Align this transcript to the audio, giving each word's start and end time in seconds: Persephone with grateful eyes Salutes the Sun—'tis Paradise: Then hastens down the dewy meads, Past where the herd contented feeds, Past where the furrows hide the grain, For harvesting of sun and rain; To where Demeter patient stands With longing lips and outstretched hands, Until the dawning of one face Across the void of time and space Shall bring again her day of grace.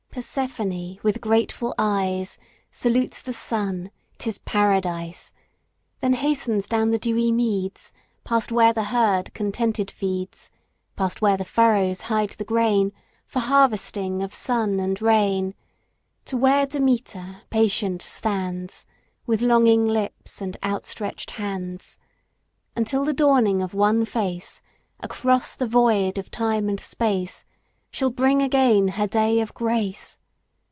Persephone 0.13 0.99
with 1.03 1.21
grateful 1.21 1.73
eyes 1.77 2.37
Salutes 2.69 3.21
the 3.21 3.31
Sun—'tis 3.31 4.39
Paradise: 4.39 5.31
Then 6.01 6.15
hastens 6.15 6.67
down 6.67 6.91
the 6.91 6.99
dewy 6.99 7.31
meads, 7.31 7.93
Past 8.25 8.51
where 8.51 8.73
the 8.73 8.83
herd 8.83 9.33
contented 9.33 9.89
feeds, 9.89 10.51
Past 10.97 11.21
where 11.21 11.37
the 11.37 11.45
furrows 11.45 12.01
hide 12.01 12.31
the 12.31 12.43
grain, 12.43 12.91
For 13.25 13.39
harvesting 13.39 14.21
of 14.21 14.33
sun 14.33 14.81
and 14.81 15.01
rain; 15.01 15.55
To 16.25 16.35
where 16.35 16.65
Demeter 16.65 17.43
patient 17.49 18.01
stands 18.01 18.85
With 19.25 19.41
longing 19.41 19.85
lips 19.85 20.41
and 20.41 20.57
outstretched 20.61 21.31
hands, 21.31 21.99
Until 22.75 23.05
the 23.05 23.13
dawning 23.13 23.61
of 23.61 23.73
one 23.73 24.03
face 24.03 24.61
Across 24.99 25.55
the 25.55 25.67
void 25.67 26.17
of 26.17 26.29
time 26.29 26.67
and 26.67 26.81
space 26.81 27.45
Shall 27.93 28.09
bring 28.09 28.41
again 28.41 28.87
her 28.87 29.05
day 29.05 29.41
of 29.41 29.53
grace. 29.53 30.17